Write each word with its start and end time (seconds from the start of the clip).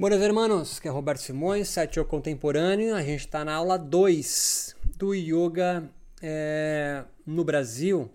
Buenos 0.00 0.22
hermanos, 0.22 0.80
que 0.80 0.88
é 0.88 0.90
Roberto 0.90 1.20
Simões, 1.20 1.68
site 1.68 2.02
contemporâneo. 2.04 2.94
A 2.94 3.02
gente 3.02 3.20
está 3.20 3.44
na 3.44 3.52
aula 3.52 3.76
2 3.76 4.74
do 4.96 5.12
Yoga 5.14 5.90
é, 6.22 7.04
no 7.26 7.44
Brasil. 7.44 8.10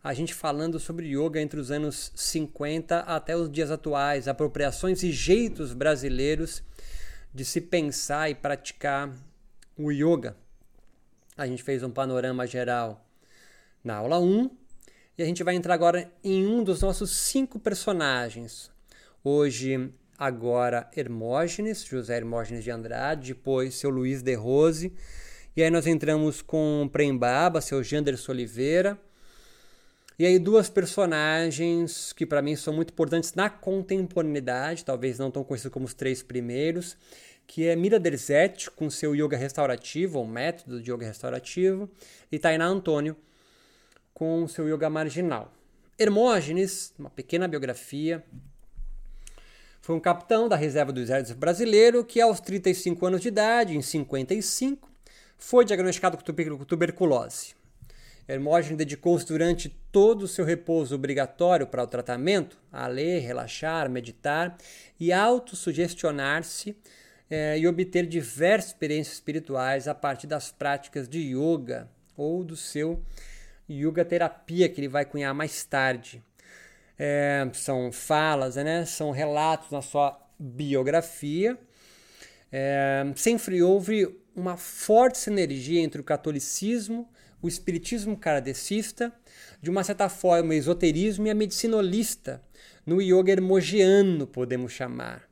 A 0.00 0.14
gente 0.14 0.32
falando 0.32 0.78
sobre 0.78 1.08
yoga 1.08 1.40
entre 1.40 1.58
os 1.58 1.72
anos 1.72 2.12
50 2.14 3.00
até 3.00 3.36
os 3.36 3.50
dias 3.50 3.72
atuais, 3.72 4.28
apropriações 4.28 5.02
e 5.02 5.10
jeitos 5.10 5.72
brasileiros 5.72 6.62
de 7.34 7.44
se 7.44 7.60
pensar 7.60 8.30
e 8.30 8.36
praticar 8.36 9.10
o 9.76 9.90
yoga. 9.90 10.36
A 11.36 11.48
gente 11.48 11.64
fez 11.64 11.82
um 11.82 11.90
panorama 11.90 12.46
geral 12.46 13.04
na 13.82 13.96
aula 13.96 14.20
1 14.20 14.48
e 15.18 15.22
a 15.24 15.26
gente 15.26 15.42
vai 15.42 15.56
entrar 15.56 15.74
agora 15.74 16.08
em 16.22 16.46
um 16.46 16.62
dos 16.62 16.80
nossos 16.80 17.10
cinco 17.10 17.58
personagens. 17.58 18.70
Hoje 19.24 19.92
agora 20.24 20.88
Hermógenes, 20.96 21.84
José 21.84 22.16
Hermógenes 22.16 22.64
de 22.64 22.70
Andrade, 22.70 23.34
depois 23.34 23.74
seu 23.74 23.90
Luiz 23.90 24.22
de 24.22 24.34
Rose, 24.34 24.90
e 25.54 25.62
aí 25.62 25.70
nós 25.70 25.86
entramos 25.86 26.40
com 26.40 26.88
Prembaba, 26.90 27.60
seu 27.60 27.82
Janderson 27.82 28.32
Oliveira, 28.32 28.98
e 30.18 30.24
aí 30.24 30.38
duas 30.38 30.70
personagens 30.70 32.12
que 32.14 32.24
para 32.24 32.40
mim 32.40 32.56
são 32.56 32.72
muito 32.72 32.90
importantes 32.90 33.34
na 33.34 33.50
contemporaneidade, 33.50 34.84
talvez 34.84 35.18
não 35.18 35.30
tão 35.30 35.44
conhecidos 35.44 35.74
como 35.74 35.84
os 35.84 35.92
três 35.92 36.22
primeiros, 36.22 36.96
que 37.46 37.66
é 37.66 37.76
Mira 37.76 38.00
Derzetti 38.00 38.70
com 38.70 38.88
seu 38.88 39.14
yoga 39.14 39.36
restaurativo, 39.36 40.18
ou 40.18 40.26
método 40.26 40.80
de 40.80 40.90
yoga 40.90 41.06
restaurativo, 41.06 41.90
e 42.32 42.38
Tainá 42.38 42.64
Antônio 42.64 43.14
com 44.14 44.48
seu 44.48 44.74
yoga 44.74 44.88
marginal. 44.88 45.52
Hermógenes, 45.98 46.94
uma 46.98 47.10
pequena 47.10 47.46
biografia, 47.46 48.24
foi 49.84 49.94
um 49.94 50.00
capitão 50.00 50.48
da 50.48 50.56
reserva 50.56 50.90
do 50.90 51.00
exército 51.02 51.38
brasileiro 51.38 52.02
que, 52.02 52.18
aos 52.18 52.40
35 52.40 53.04
anos 53.04 53.20
de 53.20 53.28
idade, 53.28 53.76
em 53.76 53.82
55, 53.82 54.90
foi 55.36 55.62
diagnosticado 55.62 56.16
com 56.16 56.64
tuberculose. 56.64 57.54
Hermógenes 58.26 58.78
dedicou-se 58.78 59.26
durante 59.26 59.68
todo 59.92 60.22
o 60.22 60.26
seu 60.26 60.42
repouso 60.42 60.94
obrigatório 60.94 61.66
para 61.66 61.82
o 61.82 61.86
tratamento 61.86 62.56
a 62.72 62.86
ler, 62.86 63.20
relaxar, 63.20 63.90
meditar 63.90 64.56
e 64.98 65.12
autossugestionar-se 65.12 66.74
eh, 67.28 67.58
e 67.58 67.68
obter 67.68 68.06
diversas 68.06 68.70
experiências 68.70 69.16
espirituais 69.16 69.86
a 69.86 69.94
partir 69.94 70.26
das 70.26 70.50
práticas 70.50 71.06
de 71.06 71.18
yoga 71.18 71.90
ou 72.16 72.42
do 72.42 72.56
seu 72.56 73.02
yoga 73.68 74.02
terapia 74.02 74.66
que 74.66 74.80
ele 74.80 74.88
vai 74.88 75.04
cunhar 75.04 75.34
mais 75.34 75.62
tarde 75.62 76.22
é, 76.98 77.48
são 77.52 77.90
falas, 77.92 78.56
né? 78.56 78.84
são 78.84 79.10
relatos 79.10 79.70
na 79.70 79.82
sua 79.82 80.18
biografia. 80.38 81.58
É, 82.50 83.04
sempre 83.16 83.62
houve 83.62 84.08
uma 84.34 84.56
forte 84.56 85.18
sinergia 85.18 85.80
entre 85.80 86.00
o 86.00 86.04
catolicismo, 86.04 87.08
o 87.42 87.48
espiritismo 87.48 88.16
kardecista, 88.16 89.12
de 89.60 89.70
uma 89.70 89.84
certa 89.84 90.08
forma 90.08 90.50
o 90.50 90.54
esoterismo 90.54 91.26
e 91.26 91.30
a 91.30 91.34
medicina 91.34 91.76
holista, 91.76 92.42
no 92.86 93.00
yoga 93.00 93.32
hermogiano, 93.32 94.26
podemos 94.26 94.72
chamar. 94.72 95.28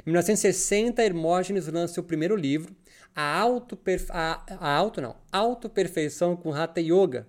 Em 0.00 0.10
1960, 0.10 1.02
Hermógenes 1.02 1.66
lança 1.68 1.94
seu 1.94 2.02
primeiro 2.02 2.34
livro, 2.34 2.74
a 3.14 3.38
auto, 3.38 3.78
a, 4.10 4.42
a 4.58 4.74
auto 4.74 5.00
não, 5.00 5.14
Auto-perfeição 5.30 6.34
com 6.34 6.52
Hatha 6.52 6.80
Yoga, 6.80 7.26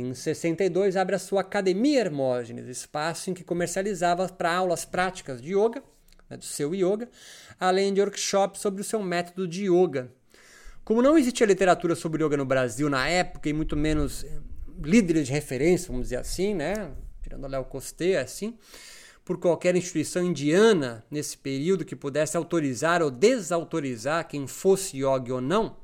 em 0.00 0.14
62, 0.14 0.96
abre 0.96 1.16
a 1.16 1.18
sua 1.18 1.40
Academia 1.40 2.00
Hermógenes, 2.00 2.68
espaço 2.68 3.30
em 3.30 3.34
que 3.34 3.42
comercializava 3.42 4.28
para 4.28 4.54
aulas 4.54 4.84
práticas 4.84 5.42
de 5.42 5.54
yoga, 5.54 5.82
né, 6.30 6.36
do 6.36 6.44
seu 6.44 6.74
yoga, 6.74 7.08
além 7.58 7.92
de 7.92 8.00
workshops 8.00 8.60
sobre 8.60 8.80
o 8.80 8.84
seu 8.84 9.02
método 9.02 9.48
de 9.48 9.64
yoga. 9.64 10.12
Como 10.84 11.02
não 11.02 11.18
existia 11.18 11.46
literatura 11.46 11.94
sobre 11.94 12.22
yoga 12.24 12.36
no 12.36 12.46
Brasil 12.46 12.88
na 12.88 13.08
época, 13.08 13.48
e 13.48 13.52
muito 13.52 13.76
menos 13.76 14.24
eh, 14.24 14.40
líderes 14.82 15.26
de 15.26 15.32
referência, 15.32 15.88
vamos 15.88 16.04
dizer 16.04 16.16
assim, 16.16 16.54
né? 16.54 16.92
tirando 17.22 17.44
a 17.44 17.48
Léo 17.48 17.64
Costeira, 17.64 18.22
assim, 18.22 18.56
por 19.24 19.38
qualquer 19.38 19.76
instituição 19.76 20.24
indiana 20.24 21.04
nesse 21.10 21.36
período 21.36 21.84
que 21.84 21.94
pudesse 21.94 22.36
autorizar 22.36 23.02
ou 23.02 23.10
desautorizar 23.10 24.26
quem 24.26 24.46
fosse 24.46 24.98
yogi 24.98 25.30
ou 25.30 25.40
não, 25.40 25.76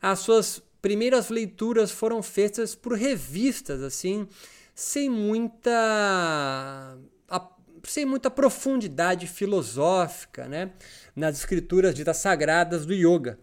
as 0.00 0.20
suas 0.20 0.62
primeiras 0.86 1.30
leituras 1.30 1.90
foram 1.90 2.22
feitas 2.22 2.76
por 2.76 2.92
revistas, 2.92 3.82
assim, 3.82 4.28
sem 4.72 5.10
muita 5.10 6.96
sem 7.82 8.04
muita 8.04 8.30
profundidade 8.30 9.26
filosófica, 9.26 10.48
né, 10.48 10.72
nas 11.14 11.38
escrituras 11.38 11.92
ditas 11.92 12.18
sagradas 12.18 12.86
do 12.86 12.92
yoga. 12.92 13.36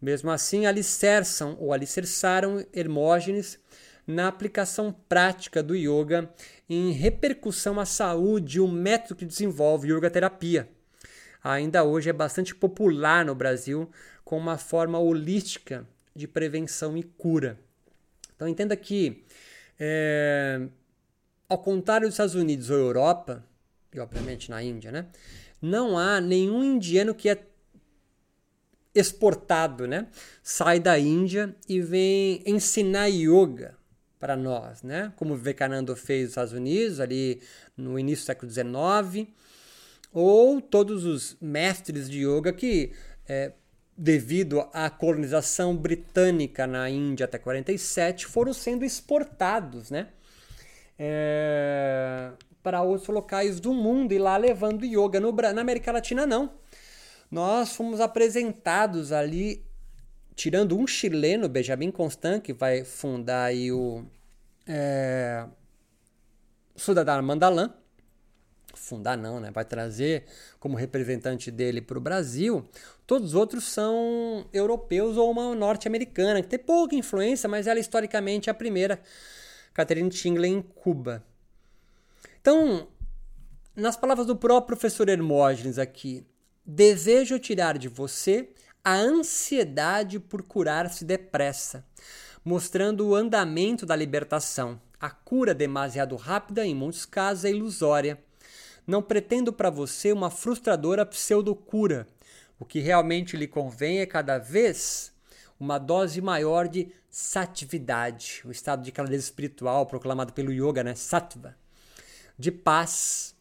Mesmo 0.00 0.30
assim, 0.30 0.66
alicerçam 0.66 1.56
ou 1.58 1.72
alicerçaram 1.72 2.64
Hermógenes 2.72 3.58
na 4.06 4.28
aplicação 4.28 4.94
prática 5.08 5.62
do 5.62 5.74
yoga 5.74 6.30
em 6.68 6.92
repercussão 6.92 7.80
à 7.80 7.86
saúde, 7.86 8.60
o 8.60 8.68
método 8.68 9.16
que 9.16 9.24
desenvolve 9.24 9.90
yoga 9.90 10.10
terapia. 10.10 10.68
Ainda 11.42 11.82
hoje 11.82 12.10
é 12.10 12.12
bastante 12.12 12.54
popular 12.54 13.24
no 13.24 13.34
Brasil 13.34 13.90
com 14.22 14.36
uma 14.36 14.58
forma 14.58 14.98
holística 14.98 15.86
de 16.18 16.26
prevenção 16.26 16.96
e 16.96 17.02
cura. 17.04 17.56
Então 18.34 18.48
entenda 18.48 18.76
que, 18.76 19.24
é, 19.78 20.60
ao 21.48 21.58
contrário 21.58 22.08
dos 22.08 22.14
Estados 22.14 22.34
Unidos 22.34 22.70
ou 22.70 22.76
Europa, 22.76 23.44
e 23.94 24.00
obviamente 24.00 24.50
na 24.50 24.60
Índia, 24.60 24.90
né, 24.90 25.06
não 25.62 25.96
há 25.96 26.20
nenhum 26.20 26.64
indiano 26.64 27.14
que 27.14 27.28
é 27.28 27.46
exportado, 28.92 29.86
né, 29.86 30.08
sai 30.42 30.80
da 30.80 30.98
Índia 30.98 31.54
e 31.68 31.80
vem 31.80 32.42
ensinar 32.44 33.06
yoga 33.06 33.76
para 34.18 34.36
nós, 34.36 34.82
né, 34.82 35.12
como 35.14 35.36
Vivekananda 35.36 35.94
fez 35.94 36.22
nos 36.22 36.30
Estados 36.30 36.52
Unidos 36.52 36.98
ali 36.98 37.40
no 37.76 37.96
início 37.96 38.24
do 38.24 38.26
século 38.26 38.50
XIX, 38.50 39.28
ou 40.12 40.60
todos 40.60 41.04
os 41.04 41.36
mestres 41.40 42.10
de 42.10 42.26
yoga 42.26 42.52
que 42.52 42.92
é, 43.28 43.52
devido 43.98 44.64
à 44.72 44.88
colonização 44.88 45.76
britânica 45.76 46.68
na 46.68 46.88
Índia 46.88 47.24
até 47.24 47.36
47, 47.36 48.26
foram 48.26 48.52
sendo 48.52 48.84
exportados 48.84 49.90
né, 49.90 50.06
é, 50.96 52.30
para 52.62 52.80
outros 52.80 53.08
locais 53.08 53.58
do 53.58 53.74
mundo 53.74 54.12
e 54.12 54.18
lá 54.18 54.36
levando 54.36 54.86
yoga. 54.86 55.18
No, 55.18 55.32
na 55.32 55.60
América 55.60 55.90
Latina, 55.90 56.24
não. 56.24 56.52
Nós 57.28 57.74
fomos 57.74 58.00
apresentados 58.00 59.10
ali, 59.10 59.66
tirando 60.36 60.78
um 60.78 60.86
chileno, 60.86 61.48
Benjamin 61.48 61.90
Constant, 61.90 62.40
que 62.40 62.52
vai 62.52 62.84
fundar 62.84 63.46
aí 63.46 63.72
o 63.72 64.04
é, 64.64 65.44
Sudadar 66.76 67.20
Mandalam, 67.20 67.74
fundar 68.88 69.16
não, 69.16 69.38
né? 69.38 69.50
vai 69.50 69.64
trazer 69.64 70.24
como 70.58 70.76
representante 70.76 71.50
dele 71.50 71.80
para 71.80 71.98
o 71.98 72.00
Brasil, 72.00 72.64
todos 73.06 73.28
os 73.28 73.34
outros 73.34 73.64
são 73.64 74.46
europeus 74.52 75.16
ou 75.16 75.30
uma 75.30 75.54
norte-americana, 75.54 76.42
que 76.42 76.48
tem 76.48 76.58
pouca 76.58 76.94
influência, 76.94 77.48
mas 77.48 77.66
ela 77.66 77.78
historicamente 77.78 78.48
é 78.48 78.52
a 78.52 78.54
primeira, 78.54 79.00
Catherine 79.74 80.10
Tingley 80.10 80.50
em 80.50 80.62
Cuba. 80.62 81.22
Então, 82.40 82.88
nas 83.76 83.96
palavras 83.96 84.26
do 84.26 84.34
próprio 84.34 84.76
professor 84.76 85.08
Hermógenes 85.08 85.78
aqui, 85.78 86.26
desejo 86.64 87.38
tirar 87.38 87.78
de 87.78 87.88
você 87.88 88.48
a 88.84 88.94
ansiedade 88.94 90.18
por 90.18 90.42
curar-se 90.42 91.04
depressa, 91.04 91.84
mostrando 92.44 93.06
o 93.06 93.14
andamento 93.14 93.84
da 93.84 93.94
libertação. 93.94 94.80
A 95.00 95.10
cura 95.10 95.54
demasiado 95.54 96.16
rápida, 96.16 96.66
em 96.66 96.74
muitos 96.74 97.04
casos, 97.04 97.44
é 97.44 97.50
ilusória 97.50 98.18
não 98.88 99.02
pretendo 99.02 99.52
para 99.52 99.68
você 99.68 100.10
uma 100.12 100.30
frustradora 100.30 101.04
pseudocura. 101.04 102.08
O 102.58 102.64
que 102.64 102.80
realmente 102.80 103.36
lhe 103.36 103.46
convém 103.46 104.00
é 104.00 104.06
cada 104.06 104.38
vez 104.38 105.12
uma 105.60 105.76
dose 105.76 106.22
maior 106.22 106.66
de 106.66 106.88
satividade, 107.10 108.40
o 108.46 108.50
estado 108.50 108.82
de 108.82 108.90
clareza 108.90 109.24
espiritual 109.24 109.84
proclamado 109.84 110.32
pelo 110.32 110.50
yoga, 110.50 110.82
né? 110.82 110.94
Sattva, 110.94 111.54
de 112.38 112.50
paz, 112.50 113.34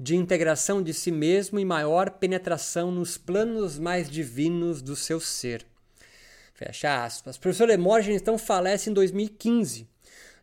de 0.00 0.16
integração 0.16 0.82
de 0.82 0.92
si 0.92 1.12
mesmo 1.12 1.60
e 1.60 1.64
maior 1.64 2.10
penetração 2.10 2.90
nos 2.90 3.16
planos 3.16 3.78
mais 3.78 4.10
divinos 4.10 4.82
do 4.82 4.96
seu 4.96 5.20
ser. 5.20 5.64
Fecha 6.54 7.04
aspas. 7.04 7.38
Professor 7.38 7.70
Hermógenes 7.70 8.20
então 8.20 8.36
falece 8.36 8.90
em 8.90 8.92
2015 8.92 9.91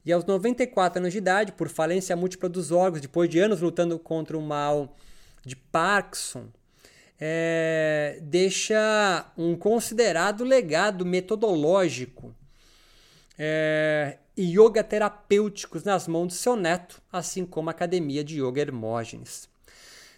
e 0.05 0.11
aos 0.11 0.25
94 0.25 0.99
anos 0.99 1.11
de 1.11 1.17
idade, 1.17 1.51
por 1.51 1.69
falência 1.69 2.15
múltipla 2.15 2.47
dos 2.49 2.71
órgãos, 2.71 3.01
depois 3.01 3.29
de 3.29 3.39
anos 3.39 3.61
lutando 3.61 3.99
contra 3.99 4.37
o 4.37 4.41
mal 4.41 4.95
de 5.45 5.55
Parkinson, 5.55 6.47
é, 7.19 8.19
deixa 8.21 9.31
um 9.37 9.55
considerado 9.55 10.43
legado 10.43 11.05
metodológico 11.05 12.33
é, 13.37 14.17
e 14.37 14.57
yoga 14.57 14.83
terapêuticos 14.83 15.83
nas 15.83 16.07
mãos 16.07 16.27
de 16.27 16.33
seu 16.35 16.55
neto, 16.55 17.01
assim 17.11 17.45
como 17.45 17.69
a 17.69 17.71
Academia 17.71 18.23
de 18.23 18.41
Yoga 18.41 18.61
Hermógenes. 18.61 19.49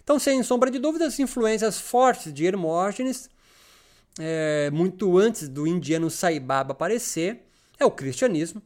Então, 0.02 0.18
sem 0.18 0.42
sombra 0.42 0.70
de 0.70 0.78
dúvidas, 0.78 1.18
influências 1.18 1.80
fortes 1.80 2.32
de 2.32 2.44
Hermógenes, 2.44 3.28
é, 4.18 4.70
muito 4.70 5.18
antes 5.18 5.48
do 5.48 5.66
indiano 5.66 6.10
Sai 6.10 6.38
Baba 6.38 6.72
aparecer, 6.72 7.46
é 7.78 7.84
o 7.84 7.90
cristianismo. 7.90 8.62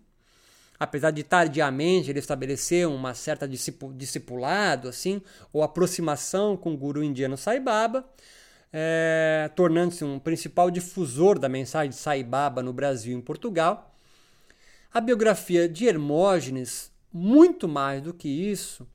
Apesar 0.78 1.10
de 1.10 1.22
tardiamente 1.22 2.10
ele 2.10 2.18
estabelecer 2.18 2.86
uma 2.86 3.14
certa 3.14 3.48
discipulado, 3.48 4.88
assim, 4.88 5.22
ou 5.52 5.62
aproximação 5.62 6.56
com 6.56 6.74
o 6.74 6.76
guru 6.76 7.02
indiano 7.02 7.36
Sai 7.36 7.60
Baba, 7.60 8.04
é, 8.72 9.50
tornando-se 9.54 10.04
um 10.04 10.18
principal 10.18 10.70
difusor 10.70 11.38
da 11.38 11.48
mensagem 11.48 11.90
de 11.90 11.96
Sai 11.96 12.22
Baba 12.22 12.62
no 12.62 12.72
Brasil 12.72 13.12
e 13.12 13.18
em 13.18 13.22
Portugal. 13.22 13.94
A 14.92 15.00
biografia 15.00 15.68
de 15.68 15.86
Hermógenes, 15.86 16.90
muito 17.12 17.68
mais 17.68 18.02
do 18.02 18.12
que 18.12 18.28
isso, 18.28 18.86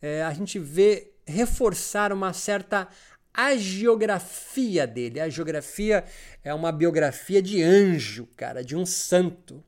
é, 0.00 0.22
a 0.22 0.32
gente 0.32 0.58
vê 0.58 1.12
reforçar 1.26 2.12
uma 2.12 2.32
certa 2.32 2.88
agiografia 3.32 4.86
dele. 4.86 5.20
A 5.20 5.28
geografia 5.28 6.04
é 6.42 6.52
uma 6.52 6.72
biografia 6.72 7.40
de 7.40 7.62
anjo, 7.62 8.26
cara, 8.36 8.64
de 8.64 8.74
um 8.74 8.84
santo. 8.84 9.62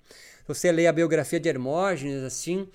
Você 0.55 0.71
lê 0.73 0.87
a 0.87 0.93
biografia 0.93 1.41
de 1.41 1.49
Hermógenes, 1.49 2.23
assim, 2.23 2.69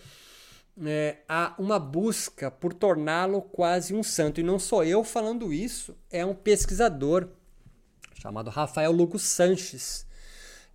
é, 0.86 1.18
há 1.27 1.56
uma 1.57 1.80
busca 1.80 2.50
por 2.50 2.74
torná-lo 2.74 3.42
quase 3.42 3.94
um 3.94 4.04
santo. 4.04 4.39
E 4.39 4.44
não 4.44 4.60
sou 4.60 4.83
eu 4.83 5.04
falando 5.04 5.54
isso, 5.54 5.95
é 6.10 6.25
um 6.25 6.36
pesquisador 6.36 7.27
chamado 8.19 8.50
Rafael 8.50 8.92
Lugo 8.92 9.19
Sanches 9.19 10.06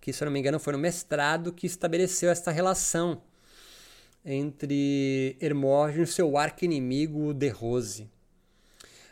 que, 0.01 0.11
se 0.11 0.23
eu 0.23 0.25
não 0.25 0.33
me 0.33 0.39
engano, 0.39 0.59
foi 0.59 0.73
no 0.73 0.79
mestrado 0.79 1.53
que 1.53 1.67
estabeleceu 1.67 2.31
essa 2.31 2.49
relação 2.49 3.21
entre 4.25 5.37
Hermógenes 5.39 6.09
e 6.09 6.13
seu 6.13 6.35
arqui-inimigo 6.35 7.33
De 7.33 7.49
Rose. 7.49 8.09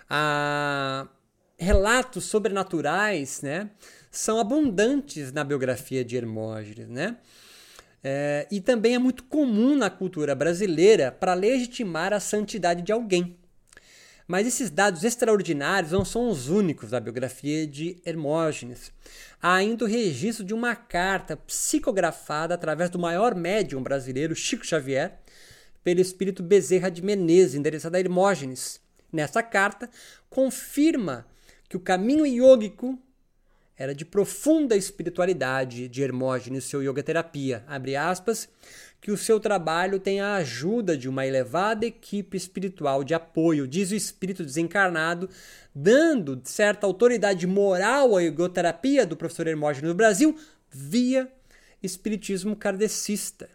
Ah, 0.10 1.08
relatos 1.58 2.26
sobrenaturais 2.26 3.42
né, 3.42 3.70
são 4.10 4.40
abundantes 4.40 5.32
na 5.32 5.44
biografia 5.44 6.04
de 6.04 6.18
Hermógenes. 6.18 6.90
Né? 6.90 7.18
É, 8.04 8.48
e 8.50 8.62
também 8.62 8.96
é 8.96 9.00
muito 9.00 9.24
comum 9.24 9.76
na 9.76 9.90
cultura 9.90 10.34
brasileira 10.34 11.12
para 11.12 11.34
legitimar 11.34 12.14
a 12.14 12.20
santidade 12.20 12.82
de 12.82 12.92
alguém. 12.92 13.38
Mas 14.28 14.46
esses 14.46 14.70
dados 14.70 15.04
extraordinários 15.04 15.92
não 15.92 16.06
são 16.06 16.30
os 16.30 16.50
únicos 16.50 16.92
da 16.92 17.00
biografia 17.00 17.66
de 17.66 18.00
Hermógenes. 18.06 18.92
Há 19.42 19.56
ainda 19.56 19.86
o 19.86 19.88
registro 19.88 20.46
de 20.46 20.54
uma 20.54 20.76
carta 20.76 21.36
psicografada 21.36 22.54
através 22.54 22.92
do 22.92 23.00
maior 23.00 23.34
médium 23.34 23.82
brasileiro, 23.82 24.36
Chico 24.36 24.66
Xavier, 24.66 25.20
pelo 25.84 26.00
espírito 26.00 26.44
Bezerra 26.44 26.92
de 26.92 27.02
Menezes, 27.02 27.56
endereçada 27.56 27.98
a 27.98 28.00
Hermógenes. 28.00 28.80
Nessa 29.12 29.42
carta, 29.42 29.90
confirma 30.30 31.26
que 31.68 31.76
o 31.76 31.80
caminho 31.80 32.26
iógico 32.26 33.02
era 33.80 33.96
de 33.96 34.04
profunda 34.04 34.76
espiritualidade 34.76 35.88
de 35.88 36.04
Hermógenes, 36.04 36.66
seu 36.66 36.84
yoga 36.84 37.02
terapia, 37.02 37.64
abre 37.66 37.96
aspas, 37.96 38.50
que 39.00 39.10
o 39.10 39.18
seu 39.18 39.40
trabalho 39.40 40.02
tem 40.02 40.20
a 40.20 40.36
ajuda 40.36 40.98
de 40.98 41.08
uma 41.08 41.26
elevada 41.26 41.86
equipe 41.86 42.36
espiritual 42.36 43.06
de 43.06 43.14
apoio, 43.14 43.66
diz 43.66 43.92
o 43.92 43.96
espírito 43.96 44.44
desencarnado, 44.44 45.30
dando 45.74 46.42
certa 46.44 46.86
autoridade 46.86 47.48
moral 47.48 48.18
à 48.18 48.22
egoterapia 48.22 49.06
do 49.06 49.16
professor 49.16 49.48
Hermógenes 49.48 49.90
no 49.90 49.96
Brasil 49.96 50.38
via 50.70 51.32
espiritismo 51.82 52.58
kardecista. 52.58 53.50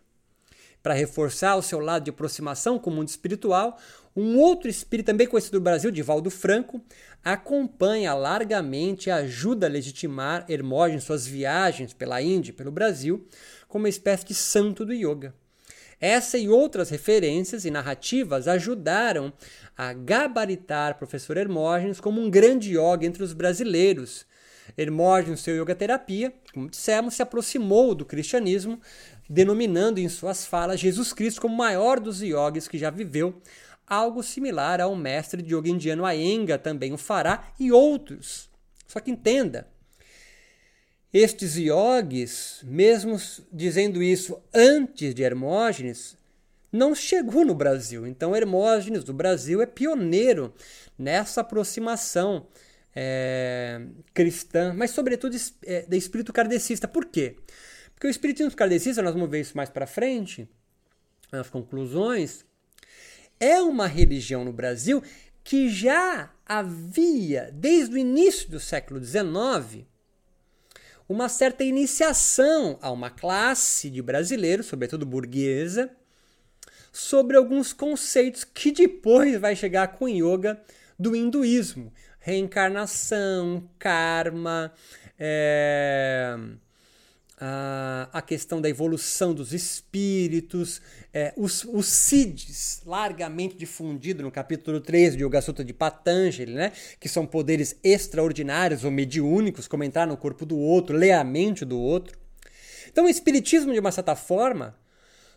Para 0.85 0.93
reforçar 0.93 1.57
o 1.57 1.63
seu 1.63 1.81
lado 1.81 2.05
de 2.05 2.11
aproximação 2.11 2.79
com 2.79 2.91
o 2.91 2.93
mundo 2.93 3.09
espiritual, 3.09 3.79
um 4.15 4.37
outro 4.37 4.69
espírito 4.69 5.07
também 5.07 5.27
conhecido 5.27 5.55
no 5.55 5.65
Brasil, 5.65 5.91
Divaldo 5.91 6.31
Franco, 6.31 6.79
acompanha 7.25 8.13
largamente 8.13 9.09
e 9.09 9.11
ajuda 9.11 9.67
a 9.67 9.71
legitimar 9.71 10.45
Hermógenes 10.47 11.03
em 11.03 11.07
suas 11.07 11.27
viagens 11.27 11.95
pela 11.95 12.21
Índia 12.21 12.51
e 12.51 12.55
pelo 12.55 12.71
Brasil, 12.71 13.27
como 13.67 13.85
uma 13.85 13.89
espécie 13.89 14.27
de 14.27 14.35
santo 14.35 14.85
do 14.85 14.93
yoga. 14.93 15.35
Essa 15.99 16.37
e 16.37 16.51
outras 16.51 16.91
referências 16.91 17.65
e 17.65 17.71
narrativas 17.71 18.47
ajudaram 18.47 19.33
a 19.75 19.95
gabaritar 19.95 20.99
professor 20.99 21.39
Hermógenes 21.39 21.99
como 21.99 22.21
um 22.21 22.29
grande 22.29 22.73
yoga 22.73 23.07
entre 23.07 23.23
os 23.23 23.33
brasileiros. 23.33 24.27
Hermógenes, 24.77 25.41
seu 25.41 25.63
yoga 25.63 25.75
terapia, 25.75 26.33
como 26.53 26.71
dissemos, 26.71 27.15
se 27.15 27.23
aproximou 27.23 27.95
do 27.95 28.05
cristianismo, 28.05 28.81
denominando 29.29 30.01
em 30.01 30.09
suas 30.09 30.47
falas 30.47 30.81
Jesus 30.81 31.13
Cristo 31.13 31.41
como 31.41 31.55
o 31.55 31.59
maior 31.59 32.01
dos 32.01 32.21
yogis 32.21 32.69
que 32.69 32.79
já 32.79 32.91
viveu, 32.91 33.41
algo 33.87 34.23
similar 34.23 34.81
ao 34.81 34.95
mestre 34.97 35.43
de 35.43 35.55
yoga 35.55 35.69
indiano 35.69 36.05
Ayenga 36.05 36.59
também 36.59 36.93
o 36.93 36.99
fará 36.99 37.53
e 37.59 37.71
outros. 37.71 38.49
Só 38.87 39.01
que 39.01 39.11
entenda, 39.11 39.67
estes 41.13 41.57
yogis, 41.57 42.61
mesmo 42.65 43.17
dizendo 43.53 44.03
isso 44.03 44.43
antes 44.53 45.15
de 45.15 45.23
Hermógenes, 45.23 46.17
não 46.73 46.93
chegou 46.93 47.45
no 47.45 47.55
Brasil. 47.55 48.05
Então, 48.05 48.35
Hermógenes 48.35 49.05
do 49.05 49.15
Brasil 49.15 49.63
é 49.63 49.67
pioneiro 49.67 50.53
nessa 50.99 51.41
aproximação 51.41 52.49
é, 52.95 53.81
cristã, 54.13 54.75
mas, 54.77 54.91
sobretudo, 54.91 55.37
é, 55.65 55.87
espírito 55.93 56.33
kardecista. 56.33 56.89
Por 56.89 57.05
quê? 57.07 57.37
Porque 57.95 58.07
o 58.07 58.11
espiritismo 58.11 58.55
kardecista, 58.55 59.03
nós 59.03 59.15
vamos 59.15 59.31
ver 59.31 59.41
isso 59.41 59.57
mais 59.57 59.71
para 59.71 59.87
frente, 59.87 60.49
nas 61.31 61.49
conclusões, 61.49 62.45
é 63.39 63.61
uma 63.61 63.87
religião 63.87 64.45
no 64.45 64.53
Brasil 64.53 65.03
que 65.43 65.69
já 65.69 66.33
havia, 66.47 67.51
desde 67.53 67.95
o 67.95 67.99
início 67.99 68.51
do 68.51 68.59
século 68.59 69.03
XIX, 69.03 69.85
uma 71.09 71.29
certa 71.29 71.63
iniciação 71.63 72.79
a 72.81 72.91
uma 72.91 73.11
classe 73.11 73.91
de 73.91 74.01
brasileiros, 74.01 74.67
sobretudo 74.67 75.05
burguesa, 75.05 75.91
sobre 76.91 77.37
alguns 77.37 77.73
conceitos 77.73 78.45
que 78.45 78.73
depois 78.73 79.39
vai 79.39 79.55
chegar 79.55 79.89
com 79.89 80.07
o 80.07 80.09
yoga 80.09 80.61
do 80.99 81.15
hinduísmo. 81.15 81.93
Reencarnação, 82.21 83.69
karma, 83.79 84.73
é, 85.19 86.37
a, 87.41 88.09
a 88.13 88.23
questão 88.23 88.61
da 88.61 88.69
evolução 88.69 89.35
dos 89.35 89.53
espíritos, 89.53 90.81
é, 91.13 91.33
os, 91.37 91.65
os 91.65 91.87
Siddhis, 91.87 92.81
largamente 92.87 93.57
difundido 93.57 94.23
no 94.23 94.31
capítulo 94.31 94.81
3 94.81 95.17
de 95.17 95.25
Yoga 95.25 95.43
Sutra 95.43 95.65
de 95.65 95.73
Patanjali, 95.73 96.53
né, 96.53 96.73
que 97.01 97.09
são 97.09 97.27
poderes 97.27 97.77
extraordinários 97.83 98.85
ou 98.85 98.91
mediúnicos, 98.91 99.67
como 99.67 99.83
entrar 99.83 100.07
no 100.07 100.17
corpo 100.17 100.47
do 100.47 100.57
outro, 100.57 100.97
ler 100.97 101.13
a 101.13 101.25
mente 101.25 101.65
do 101.65 101.79
outro. 101.79 102.17
Então 102.89 103.07
o 103.07 103.09
espiritismo, 103.09 103.73
de 103.73 103.81
uma 103.81 103.91
certa 103.91 104.15
forma, 104.15 104.77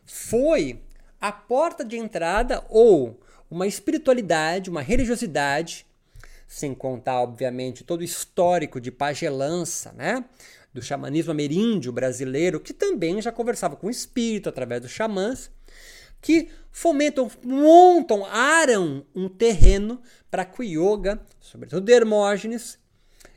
foi 0.06 0.80
a 1.20 1.32
porta 1.32 1.84
de 1.84 1.98
entrada 1.98 2.64
ou 2.70 3.20
uma 3.50 3.66
espiritualidade, 3.66 4.70
uma 4.70 4.82
religiosidade, 4.82 5.87
sem 6.48 6.74
contar, 6.74 7.22
obviamente, 7.22 7.84
todo 7.84 8.02
o 8.02 8.04
histórico 8.04 8.80
de 8.80 8.92
pagelança, 8.92 9.92
né? 9.92 10.24
do 10.74 10.82
xamanismo 10.82 11.32
ameríndio 11.32 11.92
brasileiro, 11.92 12.60
que 12.60 12.72
também 12.72 13.20
já 13.22 13.32
conversava 13.32 13.76
com 13.76 13.88
o 13.88 13.92
espírito 13.92 14.48
através 14.48 14.82
dos 14.82 14.92
xamãs, 14.92 15.50
que 16.22 16.50
fomentam, 16.72 17.30
montam, 17.44 18.26
aram 18.26 19.04
um 19.16 19.28
terreno 19.28 20.00
para 20.30 20.46
que 20.46 20.62
o 20.62 20.64
yoga, 20.64 21.20
sobretudo 21.40 21.84
de 21.84 21.94
Hermógenes, 21.94 22.78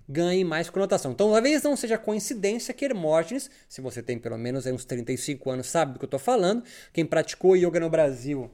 ganhe 0.06 0.44
mais 0.44 0.68
conotação. 0.68 1.12
Então, 1.12 1.30
talvez 1.30 1.62
não 1.62 1.76
seja 1.76 1.96
coincidência 1.96 2.74
que 2.74 2.84
Hermógenes, 2.84 3.50
se 3.68 3.80
você 3.80 4.02
tem 4.02 4.18
pelo 4.18 4.36
menos 4.36 4.66
uns 4.66 4.84
35 4.84 5.50
anos, 5.50 5.66
sabe 5.68 5.94
do 5.94 5.98
que 5.98 6.04
eu 6.04 6.08
estou 6.08 6.20
falando, 6.20 6.62
quem 6.92 7.06
praticou 7.06 7.56
yoga 7.56 7.80
no 7.80 7.88
Brasil 7.88 8.50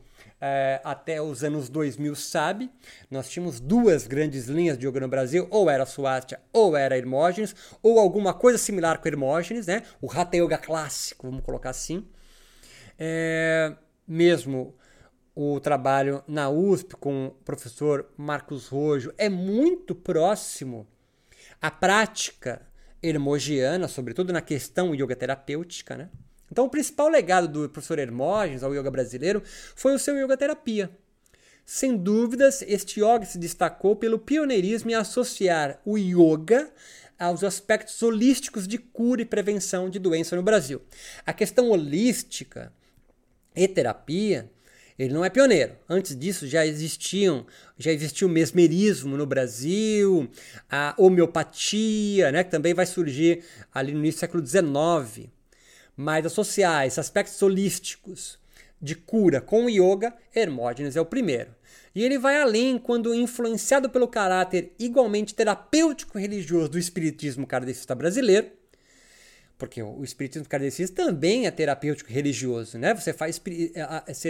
até 0.84 1.20
os 1.20 1.42
anos 1.42 1.68
2000 1.68 2.14
sabe, 2.14 2.70
nós 3.10 3.28
tínhamos 3.28 3.58
duas 3.58 4.06
grandes 4.06 4.46
linhas 4.46 4.78
de 4.78 4.86
yoga 4.86 5.00
no 5.00 5.08
Brasil, 5.08 5.46
ou 5.50 5.70
era 5.70 5.86
Swastika 5.86 6.40
ou 6.52 6.76
era 6.76 6.96
Hermógenes, 6.96 7.54
ou 7.82 7.98
alguma 7.98 8.34
coisa 8.34 8.58
similar 8.58 8.98
com 8.98 9.08
Hermógenes, 9.08 9.66
né? 9.66 9.82
o 10.00 10.10
Hatha 10.10 10.36
Yoga 10.36 10.58
clássico, 10.58 11.28
vamos 11.28 11.44
colocar 11.44 11.70
assim. 11.70 12.06
É, 12.98 13.74
mesmo 14.06 14.74
o 15.34 15.60
trabalho 15.60 16.22
na 16.26 16.48
USP 16.48 16.96
com 16.96 17.26
o 17.26 17.30
professor 17.44 18.08
Marcos 18.16 18.68
Rojo 18.68 19.12
é 19.18 19.28
muito 19.28 19.94
próximo 19.94 20.86
à 21.60 21.70
prática 21.70 22.66
hermogiana, 23.02 23.86
sobretudo 23.86 24.32
na 24.32 24.40
questão 24.40 24.94
yoga 24.94 25.14
terapêutica, 25.14 25.96
né? 25.96 26.10
Então, 26.50 26.66
o 26.66 26.70
principal 26.70 27.08
legado 27.08 27.48
do 27.48 27.68
professor 27.68 27.98
Hermógenes 27.98 28.62
ao 28.62 28.74
yoga 28.74 28.90
brasileiro 28.90 29.42
foi 29.74 29.94
o 29.94 29.98
seu 29.98 30.16
yoga 30.16 30.36
terapia. 30.36 30.90
Sem 31.64 31.96
dúvidas, 31.96 32.62
este 32.62 33.00
yoga 33.00 33.24
se 33.24 33.38
destacou 33.38 33.96
pelo 33.96 34.20
pioneirismo 34.20 34.90
em 34.90 34.94
associar 34.94 35.80
o 35.84 35.98
yoga 35.98 36.70
aos 37.18 37.42
aspectos 37.42 38.00
holísticos 38.02 38.68
de 38.68 38.78
cura 38.78 39.22
e 39.22 39.24
prevenção 39.24 39.90
de 39.90 39.98
doença 39.98 40.36
no 40.36 40.42
Brasil. 40.42 40.80
A 41.24 41.32
questão 41.32 41.70
holística 41.70 42.72
e 43.54 43.66
terapia 43.66 44.50
Ele 44.98 45.12
não 45.12 45.24
é 45.24 45.30
pioneiro. 45.30 45.74
Antes 45.88 46.16
disso 46.16 46.46
já 46.46 46.64
existiam, 46.64 47.46
já 47.76 47.92
existia 47.92 48.26
o 48.26 48.30
mesmerismo 48.30 49.16
no 49.16 49.26
Brasil, 49.26 50.30
a 50.70 50.94
homeopatia, 50.96 52.32
né, 52.32 52.44
que 52.44 52.50
também 52.50 52.72
vai 52.72 52.86
surgir 52.86 53.42
ali 53.74 53.92
no 53.92 53.98
início 53.98 54.18
do 54.18 54.20
século 54.20 54.46
XIX. 54.46 55.28
Mas 55.96 56.26
associar 56.26 56.86
aspectos 56.86 57.40
holísticos 57.40 58.38
de 58.80 58.94
cura 58.94 59.40
com 59.40 59.64
o 59.64 59.70
yoga, 59.70 60.14
Hermógenes 60.34 60.96
é 60.96 61.00
o 61.00 61.06
primeiro. 61.06 61.50
E 61.94 62.02
ele 62.04 62.18
vai 62.18 62.40
além 62.40 62.78
quando 62.78 63.14
influenciado 63.14 63.88
pelo 63.88 64.06
caráter 64.06 64.72
igualmente 64.78 65.34
terapêutico 65.34 66.18
religioso 66.18 66.68
do 66.68 66.78
espiritismo 66.78 67.46
kardecista 67.46 67.94
brasileiro, 67.94 68.50
porque 69.58 69.82
o 69.82 70.04
espiritismo 70.04 70.46
kardecista 70.46 71.06
também 71.06 71.46
é 71.46 71.50
terapêutico 71.50 72.12
religioso, 72.12 72.76
né? 72.76 72.94
Você 72.94 73.14
faz, 73.14 73.40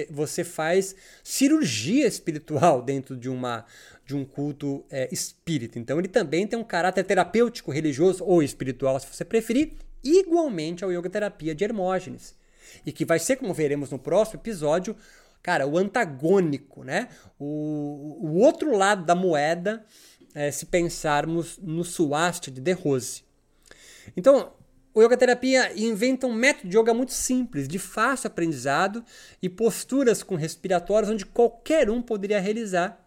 você 0.09 0.45
faz 0.45 0.95
cirurgia 1.25 2.07
espiritual 2.07 2.81
dentro 2.81 3.17
de, 3.17 3.29
uma, 3.29 3.65
de 4.05 4.15
um 4.15 4.25
culto 4.25 4.85
é, 4.89 5.09
espírita. 5.11 5.81
Então 5.81 5.99
ele 5.99 6.07
também 6.07 6.47
tem 6.47 6.57
um 6.57 6.63
caráter 6.63 7.03
terapêutico 7.03 7.73
religioso 7.73 8.23
ou 8.25 8.41
espiritual, 8.41 9.01
se 9.01 9.07
você 9.13 9.25
preferir, 9.25 9.73
igualmente 10.03 10.85
ao 10.85 10.93
yoga 10.93 11.11
terapia 11.11 11.55
de 11.55 11.65
Hermógenes. 11.65 12.35
E 12.85 12.93
que 12.93 13.05
vai 13.05 13.19
ser, 13.19 13.37
como 13.37 13.55
veremos 13.55 13.91
no 13.91 13.99
próximo 13.99 14.41
episódio, 14.41 14.97
cara, 15.43 15.67
o 15.67 15.79
antagônico, 15.79 16.83
né? 16.83 17.09
O, 17.39 18.19
o 18.21 18.39
outro 18.39 18.77
lado 18.77 19.05
da 19.05 19.15
moeda, 19.15 19.85
é, 20.35 20.51
se 20.51 20.67
pensarmos 20.67 21.59
no 21.59 21.85
Swastika 21.85 22.55
de 22.55 22.61
De 22.61 22.73
Rose. 22.73 23.25
Então, 24.17 24.53
o 24.97 25.03
Yoga 25.03 25.17
Terapia 25.17 25.79
inventa 25.79 26.27
um 26.27 26.33
método 26.33 26.71
de 26.71 26.79
yoga 26.79 26.95
muito 26.95 27.13
simples, 27.13 27.69
de 27.69 27.79
fácil 27.79 28.29
aprendizado 28.29 29.05
e 29.43 29.49
posturas 29.49 30.23
com 30.23 30.37
respiratórios 30.37 31.11
onde 31.11 31.27
qualquer 31.27 31.91
um 31.91 32.01
poderia 32.01 32.41
realizar. 32.41 32.99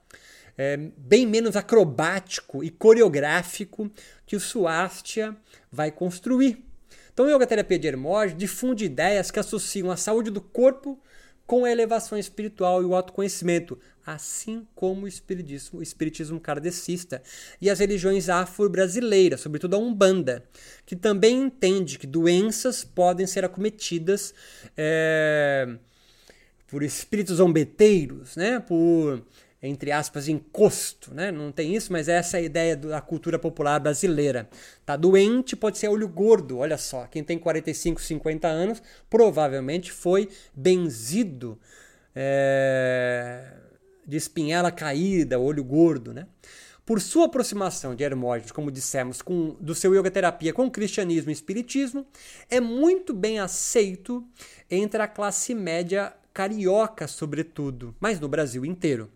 É, 0.56 0.78
bem 0.78 1.26
menos 1.26 1.56
acrobático 1.56 2.64
e 2.64 2.70
coreográfico 2.70 3.90
que 4.26 4.36
o 4.36 4.40
Swastika 4.40 5.36
vai 5.72 5.90
construir. 5.90 6.64
Então, 7.20 7.28
a 7.28 7.36
Yoga 7.36 7.46
Terapia 7.46 7.78
de 7.78 7.86
Hermógenes 7.86 8.38
difunde 8.38 8.86
ideias 8.86 9.30
que 9.30 9.42
associam 9.42 9.92
a 9.92 9.98
saúde 9.98 10.32
do 10.32 10.40
corpo 10.40 10.98
com 11.46 11.66
a 11.66 11.70
elevação 11.70 12.18
espiritual 12.18 12.82
e 12.82 12.86
o 12.86 12.96
autoconhecimento, 12.96 13.78
assim 14.06 14.66
como 14.74 15.04
o 15.04 15.08
espiritismo, 15.08 15.82
o 15.82 15.84
espiritismo 15.84 16.40
kardecista 16.40 17.22
e 17.60 17.70
as 17.70 17.80
religiões 17.80 18.30
afro-brasileiras, 18.30 19.42
sobretudo 19.42 19.76
a 19.76 19.80
Umbanda, 19.80 20.46
que 20.86 20.96
também 20.96 21.42
entende 21.42 22.00
que 22.00 22.08
doenças 22.08 22.86
podem 22.86 23.28
ser 23.28 23.44
acometidas 23.44 24.34
é, 24.78 25.76
por 26.68 26.84
espíritos 26.84 27.36
zombeteiros, 27.36 28.38
né? 28.38 28.62
por 28.62 29.22
entre 29.62 29.92
aspas, 29.92 30.28
encosto, 30.30 31.14
né? 31.14 31.32
Não 31.32 31.52
tem 31.52 31.76
isso, 31.76 31.92
mas 31.92 32.08
essa 32.08 32.38
é 32.38 32.40
a 32.40 32.44
ideia 32.44 32.76
da 32.78 33.02
cultura 33.02 33.38
popular 33.38 33.80
brasileira. 33.80 34.50
Tá 34.86 34.96
doente, 34.96 35.56
pode 35.56 35.78
ser 35.78 35.90
olho 35.90 36.08
gordo, 36.08 36.60
olha 36.60 36.78
só. 36.78 37.06
Quem 37.08 37.24
tem 37.24 37.38
45, 37.38 38.02
50 38.02 38.48
anos 38.48 38.82
provavelmente 39.10 39.92
foi 39.92 40.30
benzido 40.56 41.60
é, 42.16 43.54
de 44.08 44.16
espinhela 44.16 44.72
caída, 44.72 45.38
olho 45.38 45.64
gordo, 45.64 46.14
né? 46.14 46.26
Por 46.86 47.00
sua 47.02 47.26
aproximação 47.26 47.94
de 47.94 48.04
Hermógenes, 48.04 48.52
como 48.52 48.72
dissemos, 48.72 49.22
com, 49.22 49.56
do 49.60 49.76
seu 49.76 49.94
yoga 49.94 50.10
terapia 50.10 50.52
com 50.52 50.72
cristianismo 50.72 51.30
e 51.30 51.34
espiritismo, 51.34 52.08
é 52.50 52.60
muito 52.60 53.14
bem 53.14 53.40
aceito 53.40 54.26
entre 54.72 55.00
a 55.00 55.08
classe 55.08 55.54
média 55.54 56.12
carioca, 56.34 57.08
sobretudo, 57.08 57.96
mas 58.00 58.20
no 58.20 58.28
Brasil 58.28 58.66
inteiro 58.66 59.12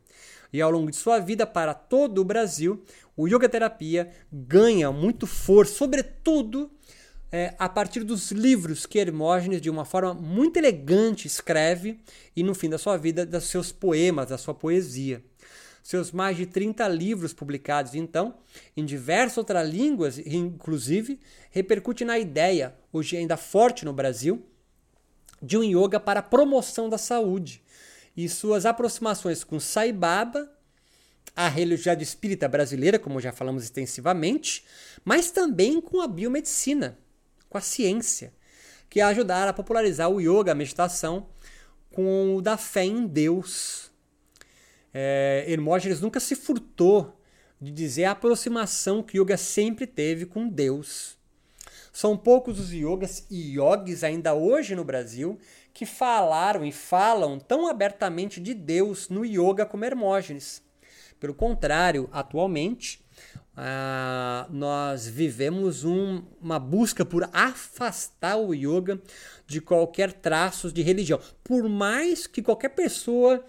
e 0.53 0.61
ao 0.61 0.69
longo 0.69 0.91
de 0.91 0.95
sua 0.95 1.17
vida 1.19 1.47
para 1.47 1.73
todo 1.73 2.19
o 2.19 2.23
Brasil, 2.23 2.83
o 3.17 3.27
yoga 3.27 3.49
terapia 3.49 4.11
ganha 4.31 4.91
muito 4.91 5.25
força, 5.25 5.73
sobretudo 5.73 6.71
é, 7.31 7.55
a 7.57 7.67
partir 7.67 8.03
dos 8.03 8.31
livros 8.31 8.85
que 8.85 8.99
Hermógenes, 8.99 9.59
de 9.59 9.69
uma 9.71 9.83
forma 9.83 10.13
muito 10.13 10.57
elegante, 10.57 11.25
escreve 11.25 11.99
e 12.35 12.43
no 12.43 12.53
fim 12.53 12.69
da 12.69 12.77
sua 12.77 12.95
vida, 12.95 13.25
dos 13.25 13.45
seus 13.45 13.71
poemas, 13.71 14.29
da 14.29 14.37
sua 14.37 14.53
poesia. 14.53 15.23
Seus 15.81 16.11
mais 16.11 16.37
de 16.37 16.45
30 16.45 16.87
livros 16.87 17.33
publicados, 17.33 17.95
então, 17.95 18.35
em 18.77 18.85
diversas 18.85 19.39
outras 19.39 19.67
línguas, 19.67 20.19
inclusive, 20.19 21.19
repercute 21.49 22.05
na 22.05 22.19
ideia, 22.19 22.75
hoje 22.91 23.17
ainda 23.17 23.35
forte 23.35 23.83
no 23.83 23.91
Brasil, 23.91 24.45
de 25.41 25.57
um 25.57 25.63
yoga 25.63 25.99
para 25.99 26.19
a 26.21 26.23
promoção 26.23 26.87
da 26.87 26.97
saúde 26.97 27.62
e 28.15 28.29
suas 28.29 28.65
aproximações 28.65 29.43
com 29.43 29.59
Sai 29.59 29.91
Baba, 29.91 30.49
a 31.35 31.47
religião 31.47 31.95
espírita 31.99 32.47
brasileira, 32.47 32.99
como 32.99 33.19
já 33.19 33.31
falamos 33.31 33.63
extensivamente, 33.63 34.63
mas 35.03 35.31
também 35.31 35.81
com 35.81 35.99
a 35.99 36.07
biomedicina, 36.07 36.97
com 37.49 37.57
a 37.57 37.61
ciência, 37.61 38.33
que 38.89 39.01
ajudaram 39.01 39.49
a 39.49 39.53
popularizar 39.53 40.09
o 40.09 40.21
yoga, 40.21 40.51
a 40.51 40.55
meditação, 40.55 41.27
com 41.91 42.35
o 42.35 42.41
da 42.41 42.57
fé 42.57 42.85
em 42.85 43.07
Deus. 43.07 43.91
É, 44.93 45.45
Hermógenes 45.47 46.01
nunca 46.01 46.19
se 46.19 46.35
furtou 46.35 47.19
de 47.59 47.71
dizer 47.71 48.05
a 48.05 48.11
aproximação 48.11 49.01
que 49.01 49.19
o 49.19 49.23
yoga 49.23 49.37
sempre 49.37 49.87
teve 49.87 50.25
com 50.25 50.47
Deus. 50.47 51.17
São 51.91 52.17
poucos 52.17 52.59
os 52.59 52.71
yogas 52.71 53.25
e 53.29 53.57
yogis 53.57 54.03
ainda 54.03 54.33
hoje 54.33 54.75
no 54.75 54.83
Brasil 54.83 55.39
que 55.73 55.85
falaram 55.85 56.63
e 56.63 56.71
falam 56.71 57.39
tão 57.39 57.67
abertamente 57.67 58.39
de 58.39 58.53
Deus 58.53 59.09
no 59.09 59.25
yoga 59.25 59.65
como 59.65 59.83
Hermógenes. 59.83 60.61
Pelo 61.19 61.33
contrário, 61.33 62.09
atualmente, 62.11 63.03
ah, 63.55 64.47
nós 64.49 65.07
vivemos 65.07 65.83
um, 65.83 66.21
uma 66.41 66.59
busca 66.59 67.05
por 67.05 67.29
afastar 67.31 68.37
o 68.37 68.53
yoga 68.53 69.01
de 69.47 69.61
qualquer 69.61 70.11
traços 70.11 70.73
de 70.73 70.81
religião. 70.81 71.19
Por 71.43 71.67
mais 71.69 72.27
que 72.27 72.41
qualquer 72.41 72.69
pessoa 72.69 73.43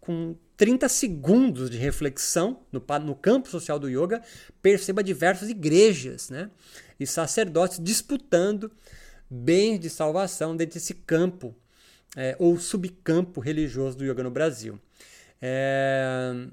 com 0.00 0.34
30 0.56 0.88
segundos 0.88 1.70
de 1.70 1.78
reflexão 1.78 2.60
no, 2.72 2.82
no 3.02 3.14
campo 3.14 3.48
social 3.48 3.78
do 3.78 3.88
yoga 3.88 4.22
perceba 4.60 5.02
diversas 5.02 5.48
igrejas 5.48 6.28
né, 6.30 6.50
e 6.98 7.06
sacerdotes 7.06 7.78
disputando 7.82 8.70
bens 9.30 9.78
de 9.78 9.88
salvação 9.88 10.56
dentro 10.56 10.74
desse 10.74 10.94
campo 10.94 11.54
é, 12.16 12.36
ou 12.38 12.58
subcampo 12.58 13.40
religioso 13.40 13.98
do 13.98 14.04
yoga 14.04 14.22
no 14.22 14.30
Brasil. 14.30 14.78
É, 15.40 16.46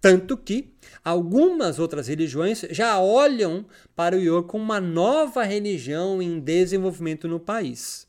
tanto 0.00 0.36
que 0.36 0.74
algumas 1.04 1.78
outras 1.78 2.08
religiões 2.08 2.64
já 2.70 2.98
olham 2.98 3.64
para 3.94 4.16
o 4.16 4.18
yoga 4.18 4.42
como 4.42 4.64
uma 4.64 4.80
nova 4.80 5.44
religião 5.44 6.20
em 6.20 6.40
desenvolvimento 6.40 7.28
no 7.28 7.38
país. 7.38 8.06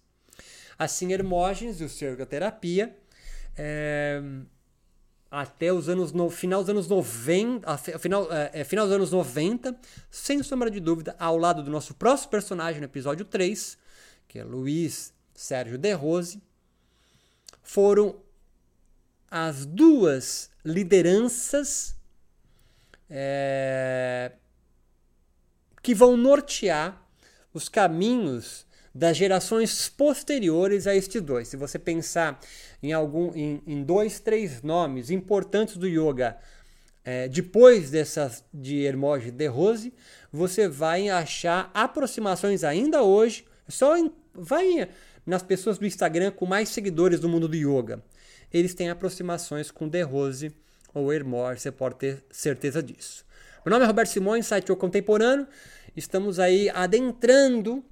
Assim, 0.78 1.14
Hermógenes 1.14 1.80
e 1.80 1.84
o 1.84 1.90
seu 1.90 2.14
yoga 2.14 2.26
terapia, 2.26 2.98
é, 3.56 4.22
até 5.30 5.72
os 5.72 5.88
anos 5.88 6.12
no 6.12 6.30
final 6.30 6.62
dos 6.62 6.70
anos 6.70 6.88
90, 6.88 7.78
final, 8.00 8.28
é, 8.32 8.52
é, 8.54 8.64
final 8.64 8.86
dos 8.86 8.96
anos 8.96 9.12
90, 9.12 9.76
sem 10.10 10.42
sombra 10.42 10.72
de 10.72 10.80
dúvida, 10.80 11.16
ao 11.20 11.38
lado 11.38 11.64
do 11.64 11.70
nosso 11.70 11.94
próximo 11.94 12.32
personagem 12.32 12.80
no 12.80 12.86
episódio 12.86 13.24
3, 13.24 13.78
que 14.28 14.40
é 14.40 14.44
Luiz 14.44 15.14
Sérgio 15.36 15.78
De 15.78 15.94
Rose, 15.94 16.42
foram 17.64 18.16
as 19.32 19.66
duas 19.66 20.52
lideranças 20.64 21.96
é, 23.10 24.32
que 25.82 25.96
vão 25.96 26.16
nortear 26.16 27.02
os 27.54 27.68
caminhos 27.68 28.66
das 28.94 29.18
gerações 29.18 29.90
posteriores 29.90 30.86
a 30.86 30.96
estes 30.96 31.22
dois. 31.22 31.48
Se 31.48 31.58
você 31.58 31.80
pensar 31.80 32.40
em 32.82 32.94
algum 32.94 33.34
em, 33.34 33.62
em 33.66 33.84
dois, 33.84 34.20
três 34.20 34.62
nomes 34.62 35.10
importantes 35.10 35.78
do 35.78 35.88
yoga 35.88 36.38
é, 37.04 37.28
depois 37.28 37.90
dessas 37.90 38.46
de 38.54 38.82
Hermógenes 38.84 39.34
de 39.34 39.48
Rose, 39.48 39.94
você 40.32 40.68
vai 40.68 41.10
achar 41.10 41.70
aproximações 41.74 42.64
ainda 42.64 43.04
hoje. 43.04 43.46
Só 43.68 43.98
em, 43.98 44.12
vai 44.34 44.90
nas 45.26 45.44
pessoas 45.44 45.78
do 45.78 45.86
Instagram 45.86 46.32
com 46.32 46.46
mais 46.46 46.70
seguidores 46.70 47.20
do 47.20 47.30
mundo 47.30 47.48
do 47.48 47.56
yoga. 47.56 48.04
Eles 48.52 48.74
têm 48.74 48.90
aproximações 48.90 49.72
com 49.72 49.90
The 49.90 50.02
Rose 50.02 50.54
ou 50.94 51.12
Hermor, 51.12 51.58
você 51.58 51.72
pode 51.72 51.96
ter 51.96 52.24
certeza 52.30 52.84
disso. 52.84 53.26
Meu 53.66 53.72
nome 53.72 53.86
é 53.86 53.88
Roberto 53.88 54.10
Simões, 54.10 54.46
site 54.46 54.72
O 54.72 54.76
Contemporâneo. 54.76 55.48
Estamos 55.96 56.40
aí 56.40 56.70
adentrando 56.70 57.84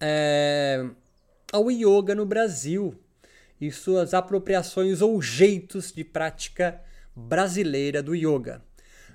é, 0.00 0.86
ao 1.52 1.70
yoga 1.70 2.14
no 2.14 2.24
Brasil 2.24 2.94
e 3.60 3.70
suas 3.70 4.14
apropriações 4.14 5.02
ou 5.02 5.20
jeitos 5.20 5.92
de 5.92 6.04
prática 6.04 6.80
brasileira 7.14 8.02
do 8.02 8.14
yoga. 8.14 8.62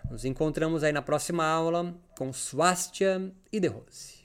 Nos 0.10 0.26
encontramos 0.26 0.84
aí 0.84 0.92
na 0.92 1.02
próxima 1.02 1.46
aula 1.46 1.96
com 2.18 2.32
Swastia 2.32 3.32
e 3.52 3.60
De 3.60 3.68
Rose. 3.68 4.25